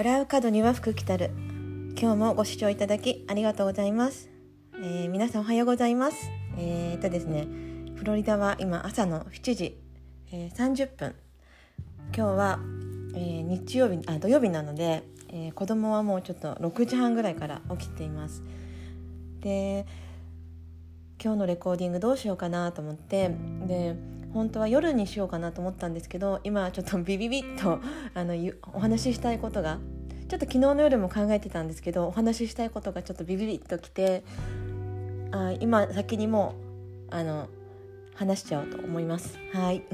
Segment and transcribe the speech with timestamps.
[0.00, 1.30] 笑う角には福来たる。
[2.00, 4.30] 今日もご視聴いただきありがとうございます、
[4.82, 6.30] えー皆さんおはようございます。
[6.56, 7.46] えー、っとですね
[7.96, 9.78] フロリダは今朝の7時、
[10.32, 11.14] えー30分。
[12.16, 12.58] 今日は、
[13.14, 18.42] えー日曜日あ土曜日なので、えー子供はもうちょっと6時半ぐらいから起きています。
[19.40, 19.84] で
[21.22, 23.96] 今日のレコーディングどうしようかなと思ってで
[24.32, 27.80] 本当は夜にしようかなと思ったんですけど今ちょっとビビビッと
[28.14, 28.34] あの
[28.72, 29.78] お話ししたいことが
[30.30, 34.22] ちょっと昨日の夜も考えてたんですけどお話ししたいことがちょっとビビビッときて
[35.32, 36.54] あ今先にも
[37.10, 37.48] あの
[38.14, 39.36] 話しちゃおうと思います。
[39.52, 39.82] はい。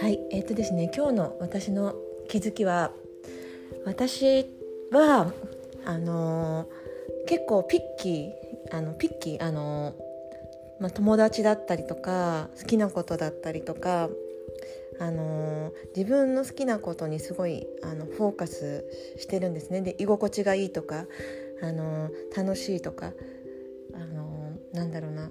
[0.00, 1.94] はいえっ、とですね今日の私の
[2.26, 2.90] 気づきは
[3.84, 4.46] 私
[4.90, 5.32] は
[5.84, 6.66] あのー
[7.28, 10.07] 結構ピッキーあのピッキーあのー
[10.80, 14.08] まあ、友達だったりとか好きなことだったりとか
[15.00, 18.84] あのー自分の好きなことにすごいあのフォーカス
[19.18, 19.80] してるんですね。
[19.80, 21.06] で居心地がいいとか、
[21.62, 23.12] あのー楽しいとか、
[23.94, 25.30] あのーなんだろうな。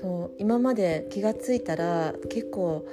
[0.00, 2.86] そう今まで気がついたら結構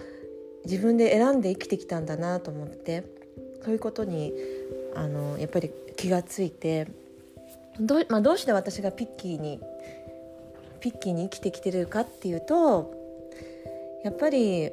[0.66, 3.04] 自分で選んで生きてきたんだなと思って
[3.64, 4.34] そういうことに
[4.96, 6.88] あのやっぱり気がついて
[7.80, 9.60] ど,、まあ、どうして私がピッキーに
[10.86, 12.94] ピッキーに生きてきてるかっていうと
[14.04, 14.70] やっぱり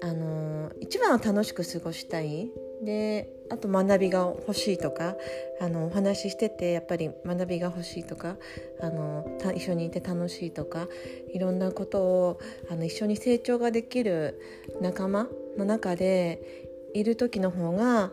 [0.00, 2.50] あの一番は楽しく過ごしたい。
[2.82, 5.16] であと学びが欲しいとか
[5.60, 8.36] あのお話ししててやっぱり学びが欲しいとか
[8.80, 10.86] あの一緒にいて楽しいとか
[11.34, 12.40] いろんなことを
[12.70, 14.40] あの一緒に成長ができる
[14.80, 15.26] 仲間
[15.58, 18.12] の中でいる時の方が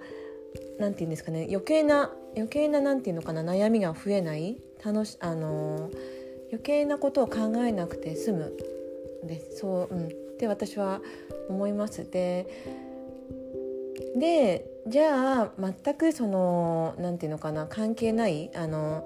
[0.79, 4.57] なんて言うんですかね余計な余計ななんていうのかな悩みが増えない。
[4.83, 5.89] 楽しあの
[6.55, 8.53] 余計なことを考えなくて済む。
[9.25, 11.01] でそう、うん、って私は
[11.49, 12.09] 思います。
[12.09, 12.47] で
[14.15, 19.05] でじゃあ全くそのなんていうのかな関係ないあの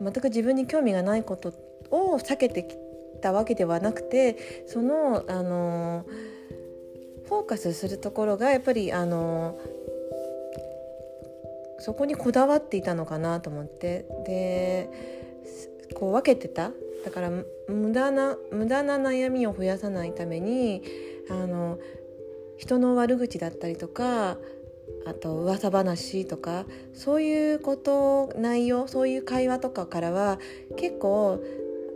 [0.00, 1.54] 全く自分に興味がないこと
[1.90, 2.76] を避けてき
[3.22, 6.04] たわけではなくてそのあの
[7.28, 9.58] フォーカスするところがやっぱりあの
[11.78, 14.04] そこにこだわっていたのかなと思って。
[14.26, 14.90] で
[15.94, 16.70] こう分けてた
[17.04, 17.30] だから
[17.68, 20.82] 無駄な無駄な悩みを増やさないために
[21.30, 21.78] あの
[22.58, 24.36] 人の悪口だったりとか
[25.06, 30.38] あと噂話とかそういうこと内容そういう会話とかからは
[30.76, 31.42] 結構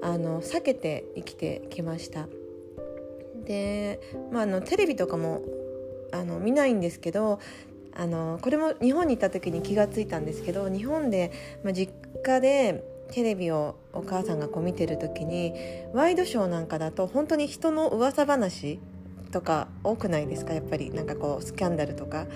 [0.03, 2.29] あの避けて生きてきました。
[3.45, 4.01] で、
[4.33, 5.43] まあ、あのテレビとかも
[6.13, 7.41] あの見ないんですけど
[7.93, 11.33] あのこれも日本に行った時に気がついたんですけど日本で、
[11.63, 11.93] まあ、実
[12.23, 15.55] 家でテレビをお母さんがこう見てる時に
[15.93, 18.81] ワイドショーなんかだと本当に人の噂話
[19.31, 20.53] とか多くないですか？
[20.53, 22.27] やっぱりなんかこうスキャンダルとか。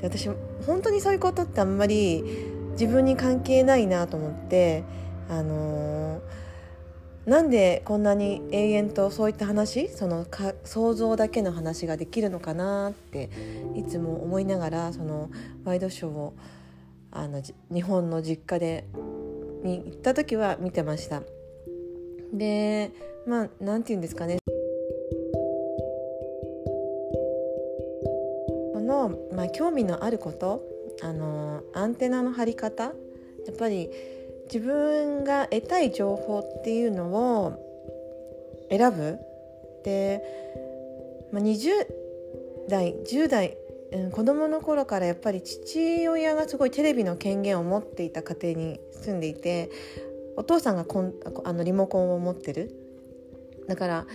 [0.00, 0.28] で私
[0.66, 2.24] 本当にそういうことってあんまり
[2.72, 4.84] 自分に関係ないなと思って
[5.28, 6.20] あのー
[7.26, 13.28] なんでこんなに永遠とそういった話そのか想像だけの話ができるのかなって
[13.76, 15.28] いつも思いながらその
[15.62, 16.32] ワイドショーを
[17.12, 18.86] あの日本の実家で
[19.62, 21.22] に行った時は見てました。
[22.32, 22.90] で
[23.26, 24.38] まあなんて言うんですかね。
[28.72, 30.62] この、まあ、興味のあること
[31.02, 32.90] あのアンテナの張り方や
[33.52, 33.90] っぱり
[34.52, 37.08] 自分が得たい情報っていうの
[37.44, 37.68] を
[38.70, 39.18] 選ぶ。
[39.84, 40.22] で、
[41.32, 41.70] まあ、20
[42.68, 43.57] 代10代、
[43.92, 49.70] うん、子供の頃からやっぱり父親がすごいテレビの権限を持っていた家庭に住んでいて
[50.36, 52.74] お父さんがコンあのリモコンを持ってる。
[53.66, 54.06] だから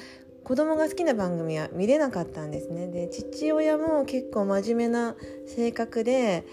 [0.44, 2.88] 子供が好きな番組は見れなかったんですね。
[2.88, 5.16] で父親も結構真面目な
[5.48, 6.46] 性格で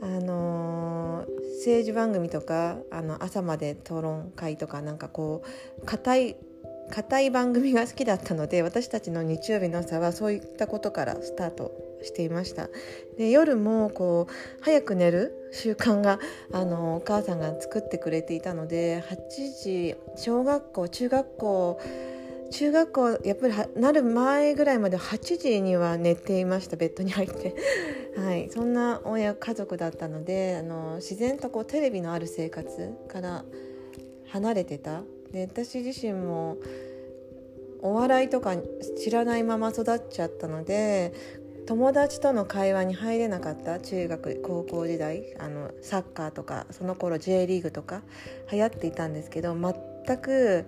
[0.00, 5.42] あのー政治番組とかあの朝まで討論会とかなんかこ
[5.78, 6.36] う硬い
[6.90, 12.68] 硬い番組が好きだったので私たちの日曜日の朝はそういったことからスタートしていました。
[13.16, 14.32] で夜もこう
[14.62, 16.18] 早く寝る習慣が
[16.52, 19.16] あのお母さんが作ってくれていたので8
[19.62, 21.80] 時小学校中学校
[22.50, 27.54] 中学校やっぱりなる前ぐらいまで8時には寝ていましたベッドに入って。
[28.16, 33.44] はいそんな親家族だったのであの自然とこうテレビのある生活から
[34.28, 35.02] 離れてた。
[35.32, 36.56] で私自身も
[37.82, 38.56] お笑いとか
[39.02, 41.12] 知らないまま育っちゃったので
[41.70, 48.02] 友達との会話に入れなかった中学高校時代あのサッカーとかその頃 J リーグとか
[48.50, 50.64] 流行っていたんですけど全く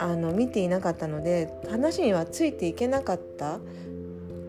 [0.00, 3.60] あの見ていなかったので話にはついていけなかった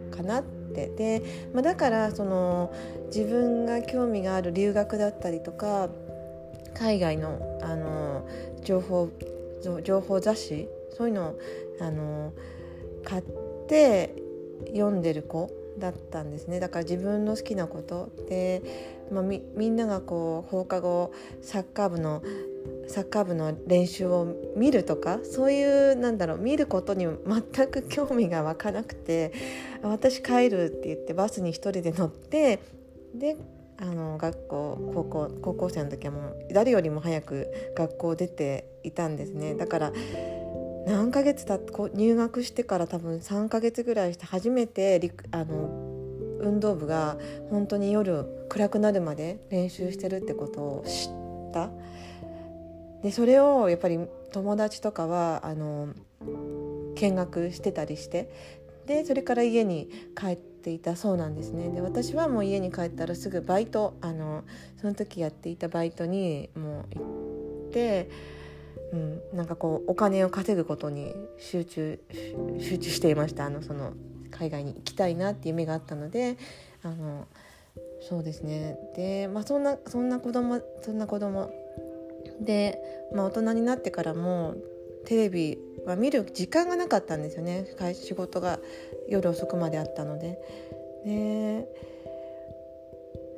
[0.09, 0.63] かなって。
[0.73, 1.21] で、
[1.53, 2.73] まあ、だからその
[3.15, 5.87] 自分が興味がある留学だったりとか
[6.73, 8.27] 海外のあの
[8.63, 9.11] 情報
[9.83, 10.67] 情報雑誌
[10.97, 11.39] そういうのを
[11.79, 12.33] あの
[13.03, 13.23] 買っ
[13.67, 14.22] て
[14.67, 16.59] 読んでる子だったんですね。
[16.59, 18.61] だから自分の好きなことで、
[19.11, 21.11] まあ、みみんながこう放課後
[21.41, 22.21] サッカー部の
[22.87, 29.33] サッカー部の練習を見るとかそういうなんだろう見ることに全く興味が湧かなくて
[29.81, 32.59] 私帰るって言ってバスに一人で乗って
[33.13, 33.37] で
[33.77, 39.55] あの学校高校高校生の時はもう誰よりも早く学校出ていたんですね。
[39.55, 39.93] だから
[40.85, 41.61] 何ヶ月たっ
[41.93, 45.69] 入学してから多分3ヶ月ぐらいして初めてあの
[46.41, 47.17] 運動部が
[47.49, 51.69] 本当に夜暗くなるまで練習してるってことを知った。
[53.01, 53.99] でそれをやっぱり
[54.31, 55.89] 友達とかはあの
[56.95, 58.29] 見学してたりして。
[58.85, 61.69] でそれから家に帰っていたそうなんですね。
[61.69, 64.43] で私はもう家に帰ったらすぐバイトあの
[64.81, 68.09] その時やっていたバイトにもう行って。
[68.93, 71.99] うん、なんかこうお金を稼ぐことに集中
[72.59, 73.45] 集中していました。
[73.45, 73.93] あのその
[74.29, 76.37] 海外に行きたいなっていう夢があったので
[76.83, 77.27] あの
[78.07, 78.77] そうですね。
[78.95, 81.51] で、まあ、そんなそんな子供そんな子供。
[82.39, 82.79] で、
[83.13, 84.55] まあ、大人になってからも
[85.05, 87.65] テレビは見る時間がなかったんですよね。
[87.95, 88.59] 仕事が
[89.09, 90.39] 夜遅くまであったので。
[91.03, 91.67] で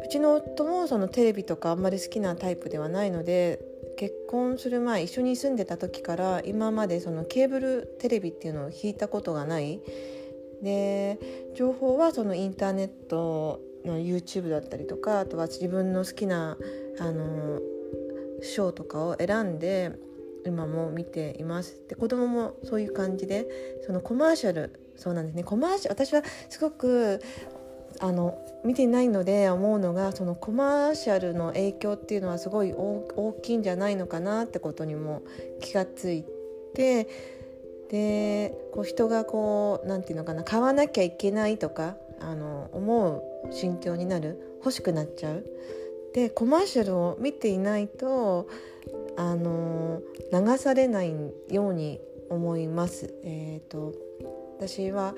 [0.03, 3.59] うちの夫もそのテレビとかあんまり好きなタイプではないので
[3.95, 9.81] 結婚する前一緒に住んでた時から今までそのケーブルテレビっていうのを引いたことがない。
[10.61, 11.19] で
[11.55, 16.57] 情報はそのインターネットの YouTube だったりとかあとは自分の好きな
[16.99, 17.59] あの
[18.41, 19.91] ショーとかを選んで
[20.45, 21.81] 今も見ています。
[21.87, 23.47] で子供もそういう感じで
[23.85, 25.43] そのコマーシャルそうなんですね。
[25.43, 27.21] コマーシャル私はすごく
[27.99, 35.21] あの見てないので思うのがそのコマーシャルの影響っていうのはすごい大きいんじゃないのかなってことにも
[35.61, 36.25] 気がつい
[36.73, 37.07] て
[37.89, 45.45] でこう人がこう何て言うのかな買わなきゃいけないとかあの思う心境になる欲しくなっちゃう。
[46.13, 48.47] でコマーシャルを見ていないと
[49.17, 50.01] あの
[50.31, 51.13] 流されない
[51.49, 51.99] ように
[52.29, 53.13] 思います。
[53.23, 55.13] えーと、と私は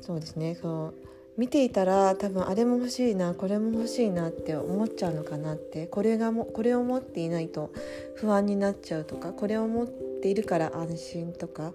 [0.00, 0.94] そうですねそう
[1.40, 7.72] 見ていたら多分あれも欲しいなこれも欲しいなって思っちゃうのかなってこれがもこれを持っていないと
[8.16, 11.72] 不安になっちゃうとかこれを持っているから安心とか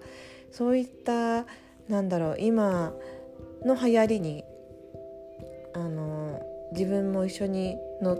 [0.51, 1.47] そういった
[1.89, 2.94] なんだろう今
[3.65, 4.44] の流行りに
[5.73, 8.19] あの自分も一緒に乗っ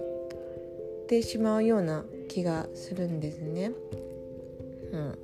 [1.07, 3.71] てしまうような気がするんですね。
[4.94, 5.19] うん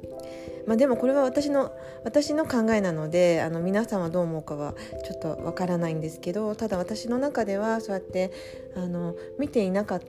[0.67, 1.71] まあ、でもこれは私の
[2.03, 4.73] 私の考えなのであの皆さんはどう思うかは
[5.05, 8.31] ちょっとわからないんですけどただ私の中ではそうやって
[8.75, 10.01] あの見ていなかっ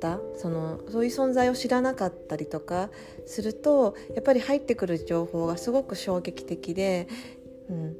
[0.00, 2.90] たそのそういう存在を知らなかったりとか
[3.26, 7.06] するとやっぱり入ってくる情報がすごく衝撃的で、
[7.68, 7.96] うん、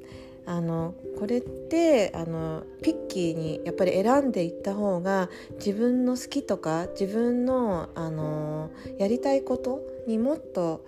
[0.46, 10.84] あのこれってあのピッキーにやっぱり選んでいった方が自分の好きとか自分のあのやりたいことにもっと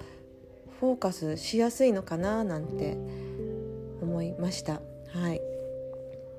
[0.83, 2.99] フォーカスしやすいのかななんて
[4.01, 4.81] 思いました。
[5.13, 5.41] はい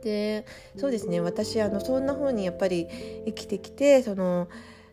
[0.03, 0.45] で
[0.75, 2.89] そうですね私あのそんな風にやっぱり
[3.25, 4.49] 生きてきてその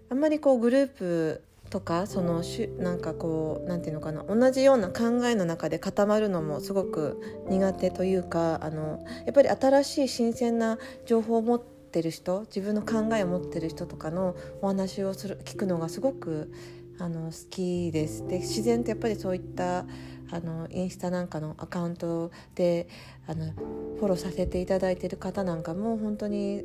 [0.09, 16.52] あんまりこうグループとかそのしなんかこうなんていうのかな同じような考えの中で固まるのもすごく苦手というかあのやっぱり新しい新鮮な情報を持ってる人自分の考えを持ってる人とかのお話をする聞くのがすごく
[17.00, 18.26] あの好きです。
[18.28, 19.87] で自然とやっぱりそういった
[20.30, 22.88] あのインスタなんかのアカウントで
[23.26, 26.62] あのフォローさせていただいてる方なんかも本当に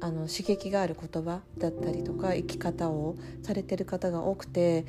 [0.00, 4.86] あの刺激がある言葉だったりとか生き方をされてる方が多くて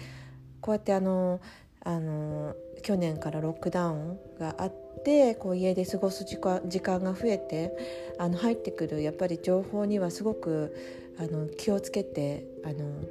[0.61, 1.41] こうやってあの
[1.83, 4.73] あの去年からロックダウンがあっ
[5.03, 10.75] てこう家で過ごす時間時間が増えてあの入ってくるやっぱり情報にはすごく
[11.19, 13.01] あの気をつけてあの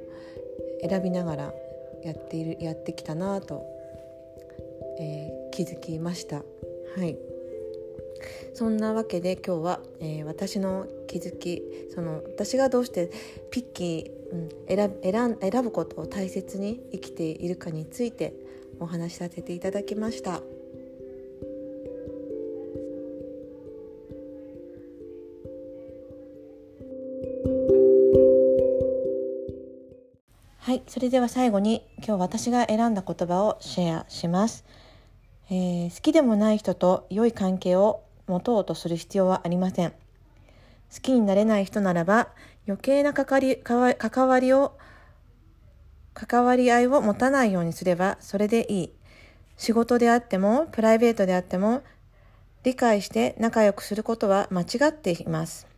[0.87, 1.53] 選びながら
[2.03, 3.63] やっているやってきたなと、
[4.99, 6.37] えー、気づきました。
[6.37, 7.17] はい
[8.53, 11.61] そんなわけで今日は、えー、私の気づき
[11.93, 13.11] その私がどうして
[13.51, 18.33] ピッキー、うん、選選選ぶことを大切に生きているかについて
[18.79, 20.41] お話しさせていただきました。
[30.73, 34.65] はい、それでは最後に今日私が選んだ言葉をシェアします。
[35.51, 39.91] えー、好きでもない人と良い関係を持とうとする必要はありません。
[39.91, 39.95] 好
[40.99, 42.29] きになれない人ならば
[42.67, 44.75] 余計な関わり関わりを
[46.15, 48.93] 関わり合いを持たないようにすればそれでいい。
[49.57, 51.83] 仕事であってもプライベートであっても
[52.63, 55.72] 理解して仲良くすることは間違っています。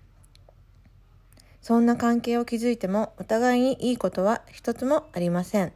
[1.65, 5.73] そんな関係を築いてもお互いにいいことは一つもありません。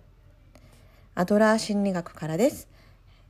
[1.15, 2.67] アドラー心理学からです。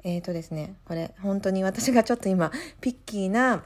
[0.04, 2.52] えっ、ー、とですね、これ本当に私がちょっと今
[2.82, 3.64] ピッキーな、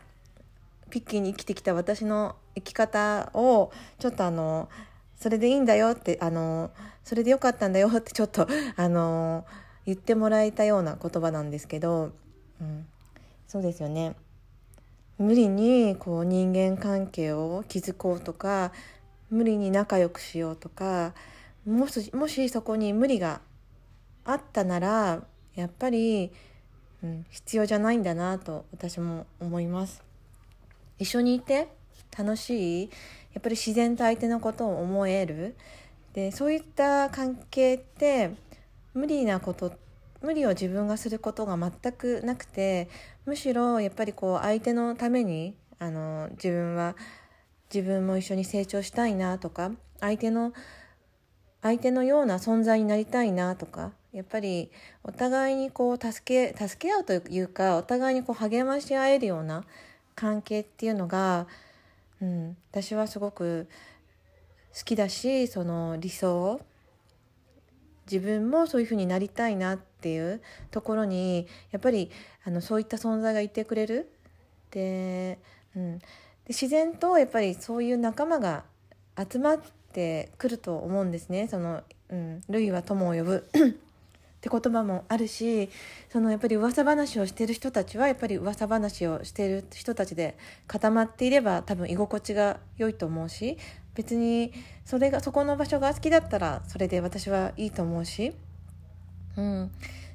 [0.91, 4.69] ピッキーに生きてきた私の生き方をちょっとあの、
[5.19, 6.69] それでいいんだよって、あの、
[7.03, 9.43] それでよかったんだよってちょっとあの、
[9.87, 12.11] 言ってもらえたような言葉なんですけど、
[12.61, 12.85] うん、
[13.47, 14.15] そうですよね。
[15.23, 18.73] 無理にこう人間関係を築こうとか
[19.29, 21.13] 無理に仲良くしようとか
[21.65, 23.39] もしもしそこに無理が
[24.25, 25.23] あったなら
[25.55, 26.31] やっぱり、
[27.01, 30.03] うん、必要じゃないんだなと私も思います。
[30.99, 31.69] 一緒にいて
[32.17, 32.89] 楽しい
[33.33, 35.55] やっぱり自然と相手のことを思える
[36.13, 38.31] でそういった関係って
[38.93, 39.73] 無理なこと
[40.23, 42.89] 無理を自分がすることが全くなくて
[43.25, 46.95] むしろやっぱりこう相手のためにあの自分は
[47.71, 50.53] 自分も一緒に成長したいなとか相手の
[51.61, 54.71] 相手のような存在になりたいなとかやっぱり
[55.03, 59.65] お互いにこう助け助け合うというかお互いにこう励まし合えるような
[60.15, 61.47] 関係っていうのが、
[62.21, 63.67] うん、私はすごく
[64.77, 66.61] 好きだしその理想
[68.13, 72.11] 自分もそういうふうになりたいなっていうところにやっぱり
[72.45, 74.11] あのそういった存在がいてくれる。
[74.69, 75.39] で,、
[75.75, 76.05] うん、で
[76.49, 78.65] 自然とやっぱりそういう仲間が
[79.17, 79.61] 集まっ
[79.93, 81.47] てくると思うんですね。
[81.47, 83.49] そのうん、類は友を呼ぶ。
[83.53, 85.69] って言葉もあるし
[86.09, 93.57] そのやっぱり噂話をしてる人たちはやっぱり噂話をしてる人たちで固まっていれば多分居心地が良いと思うし
[93.95, 94.53] 別に
[94.85, 98.33] それがそこの場所が好きだったらそれで私はいいと思うし、
[99.37, 99.71] うん、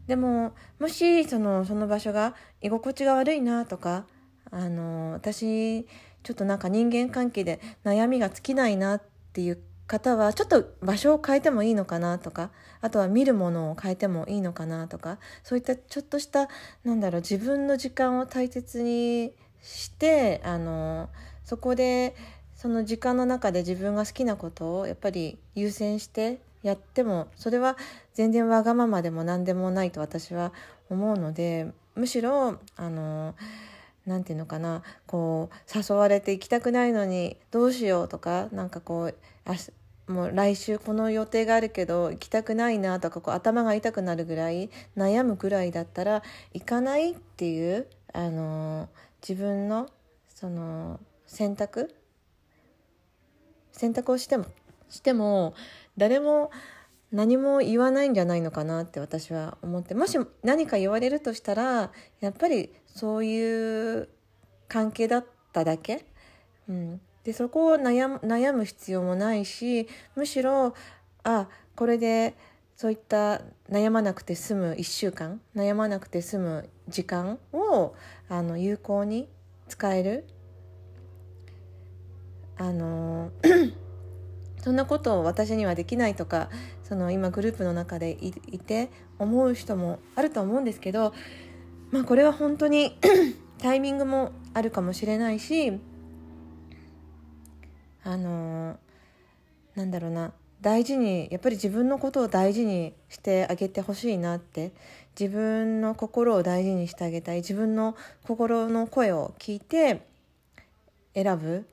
[0.06, 4.04] でももしそのその場所が居心地が悪いなとか
[4.50, 5.86] あの私
[6.22, 16.48] ちょっとなんか人間関係で悩みが尽きないなっていう方はちょっと場所を変えてもいいのかなとかあとは見るものを変えてもいいのかなとかそういったちょっとした
[16.84, 19.32] なんだろう自分の時間を大切に
[19.62, 21.08] してあの
[21.44, 22.14] そこで
[22.58, 27.76] その時間の中で自分が好きなことをやっぱり優先してやってもそれは
[28.14, 30.52] 全然わがままでも何でもないと私は
[30.90, 33.36] 思うのでむしろあの
[34.06, 39.54] 何て言うのかなこう誘われて行きたくないのにどうしようとかなんかこうあ
[40.10, 46.24] もう来週この予定があるけど行きたくないなとかこう頭が痛くなるぐらい悩むぐらいだったら
[46.54, 48.88] 行かないっていうあの
[49.22, 49.88] 自分の
[50.34, 51.94] その選択
[53.72, 54.46] 選択をしても
[54.88, 55.54] しても
[55.96, 56.50] 誰も
[57.10, 64.08] 何も言わないんじゃないのかなって私は思ってもし何か言われるとしたらやっぱりそういう
[64.68, 66.04] 関係だっただけ、
[66.68, 70.74] うん、でそこを悩む悩む必要もないしむしろ
[71.24, 72.36] あこれで
[72.76, 77.94] そういった悩まなくて済む1週間悩まなくて済む時間を
[78.28, 79.28] あの有効に
[79.68, 80.26] 使える
[82.58, 83.30] あの
[84.62, 86.50] そんなことを私にはできないとか
[86.82, 91.14] その今グループの中でいて思う人もあると思うんですけど、
[91.90, 92.98] まあ、これは本当に
[93.58, 95.78] タイミングもあるかもしれないし
[98.04, 98.78] あの
[99.74, 104.72] なんだろうな大事にやっぱり自分のことを大事にしてあげてほしいなって
[105.18, 110.06] 自分の心を大事にしてあげたい自分の心の声を聞いて
[111.14, 111.64] 選ぶ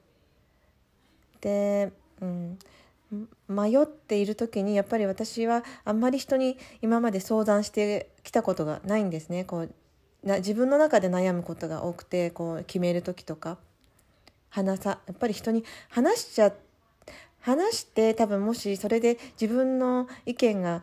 [1.46, 2.58] で、うん、
[3.48, 9.46] 迷っている時にやっぱり私はあんまり人に今まで相談してきたことがないんですね。
[9.46, 9.70] こう
[10.24, 13.58] な自分の中で悩むことが多くてこう決める時とか。
[14.50, 16.54] 話さやっぱり人に話しちゃ
[17.42, 20.82] 話して多分もしそれで自分の意見が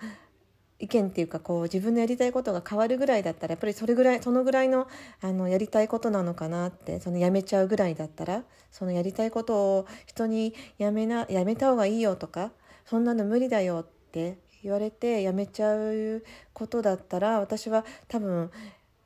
[0.83, 4.89] 意見っていうかこう自分のやりたいことが変わるぐらいだったらやっぱりそれぐらいそのぐらいの
[5.21, 12.51] あのやりたいことなのかなってそのやめちゃうぐらいだったらそのやりたいことを人にやめなやめた方がいいよとか
[12.85, 18.51] そんなの無理だよって言われてやめちゃうことだったら私は多分、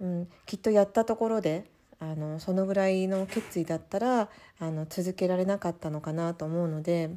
[0.01, 1.67] うん、きっとやったところで
[2.01, 7.11] あのそのぐらいの決意だったらあの続けられなかったのかなと思うので。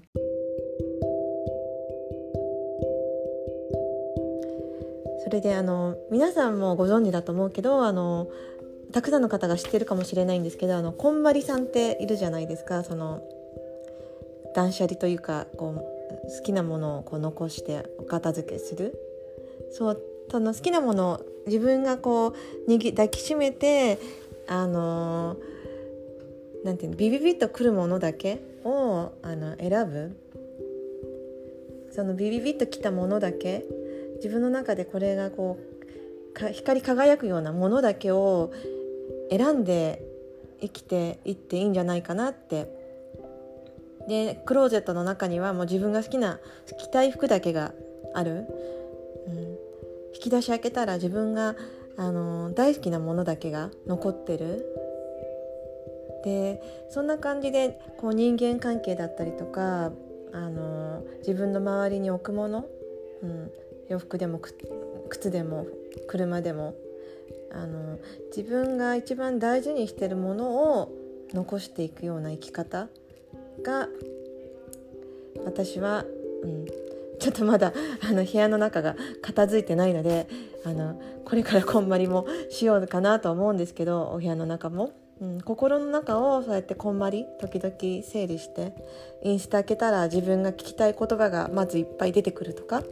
[5.30, 8.32] それであの皆さんもご存知だと思うけどあの
[8.92, 12.84] たくさんの方が知ってるかもしれないんですけどあのこんまりさんっているじゃないですか。
[12.84, 13.22] その
[14.56, 19.00] 断捨離というかこう好きなものをこう残してお片付けする。
[19.72, 24.00] そうその好きなものを自分がこう握抱きしめて
[24.48, 25.38] あの
[26.64, 30.12] なんていうのビビビッとくるものだけをあの選ぶ。
[31.92, 33.66] そのビビビッときたものだけ
[34.20, 38.52] 自分の中でこれがこう光り輝くようなものだけを
[39.30, 40.02] 選んで
[40.62, 42.78] 生きていっていいんじゃないかなって。
[44.08, 46.40] でクローゼットの中にはもう自分が好きな
[46.80, 47.74] 着たい服だけが
[48.16, 48.48] ある、
[49.28, 49.36] うん、
[50.16, 51.56] 引き出し開けたら自分が、
[51.96, 54.66] あの大好きなものだけが残ってる。
[56.24, 59.92] でそんな感じでこう人間関係だったりとか、
[60.34, 62.66] あの自分の周りに置くもの、
[63.22, 63.52] うん、
[63.90, 64.40] 洋服でも
[65.10, 65.68] 靴でも
[66.08, 66.76] 車でも
[67.52, 68.00] あの
[68.36, 70.92] 自分が一番大事にしてるものを
[71.34, 72.88] 残していくような生き方
[73.64, 73.88] が
[75.46, 76.06] 私は、
[76.44, 76.66] うん、
[77.20, 77.74] ちょっとまだ
[78.08, 80.28] あの部屋の中が片付いてないので
[80.66, 84.92] あのこれからこんまりもしようかなと思うんですけどお部屋の中も、
[85.22, 88.74] うん、心の中をそうやってこんまり時々整理して
[89.24, 92.84] インスタ開けたら自分が聞きたい言葉がまずいっぱい出てくるとか。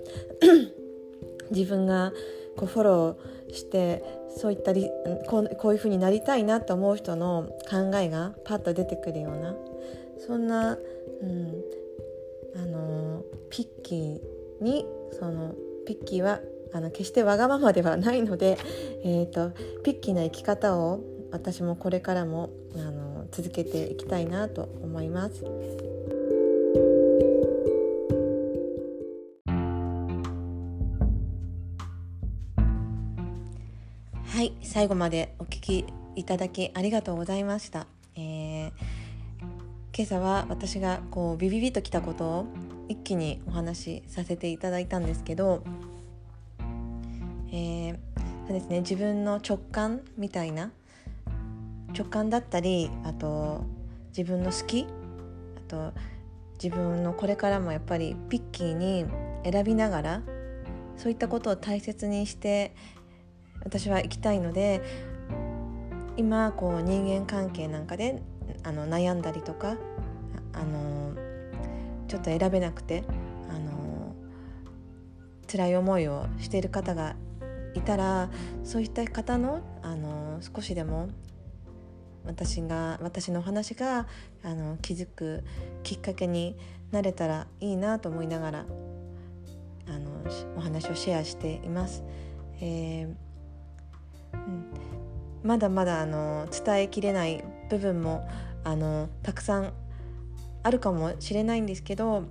[1.51, 2.12] 自分が
[2.58, 4.04] こうフォローして
[4.36, 4.89] そういったり
[5.27, 9.56] こうこういう風になりたいなと思う人の考えがパッと出てくるような
[10.25, 10.77] そんな、
[11.22, 11.63] うん、
[12.56, 14.86] あのピッキーに
[15.20, 16.39] そのピッキーは
[16.74, 18.58] あの決してわがままではないので、
[19.04, 19.51] えーと、
[19.84, 21.00] ピッキーな生き方を
[21.32, 25.46] 私もこれからもあの続けていきたいなと思います。
[34.37, 37.87] はい最後までお聞きいただきありがとうございました。
[38.15, 38.69] えー、
[39.95, 42.45] 今朝は私がこうビビビときたことを
[42.87, 45.63] 一気にお話しさせていただいたんですけど、
[47.51, 47.95] えー、
[48.45, 50.69] そうですね自分の直感みたいな
[51.97, 53.65] 直感だったりあと
[54.15, 55.93] 自分の好きあと
[56.63, 59.03] 自分のこれからもやっぱりピッキーに
[59.43, 60.21] 選びながら
[60.95, 62.75] そういったことを大切にして
[63.63, 64.81] 私は行きたいので
[66.15, 68.22] 今こう人間関係なんかで
[68.63, 69.77] あの悩んだりとか
[70.53, 71.13] あの
[72.07, 73.03] ちょっと選べなくて
[73.50, 74.15] あの
[75.50, 77.15] 辛い思いをしている方が
[77.75, 78.29] いたら
[78.63, 81.09] そういった方のあの少しでも
[82.25, 84.07] 私が私の話が
[84.43, 85.43] あの気づく
[85.83, 86.57] きっかけに
[86.91, 88.65] なれたらいいなと思いながら
[89.87, 90.24] あの
[90.57, 92.03] お話をシェアしています。
[92.59, 93.26] えー
[94.45, 94.65] うん、
[95.43, 98.27] まだまだあの伝えきれない部分も
[98.63, 99.73] あのたくさん
[100.63, 102.23] あるかもしれないんですけど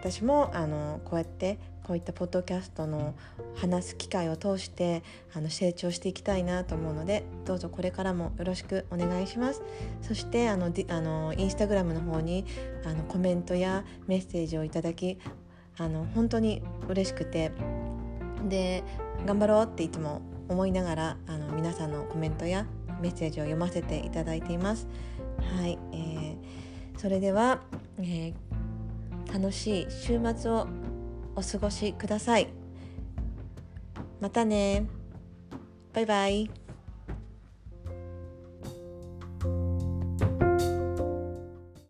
[0.00, 3.14] 私もあのこうやってこういったポッドキャストの
[3.54, 5.02] 話す機会を通して
[5.34, 9.62] あの成長していきたいなと思うのでどうぞこれからもよろしくお願いします。
[10.02, 12.44] そしてあのあのインスタグラムの方に
[12.84, 15.18] あのコメントやメッセージをいただき
[15.78, 17.52] あの本当に嬉しくて
[18.48, 18.82] で
[19.24, 22.66] 頑張ろうっていつも思いながらあの皆さんのコメントや
[23.00, 24.86] メッセージを読ませていただいています。
[25.58, 27.60] はい、えー、それでは、
[27.98, 30.66] えー、楽しい週末を
[31.34, 32.48] お過ごしください。
[34.20, 34.86] またね。
[35.92, 36.65] バイバイ。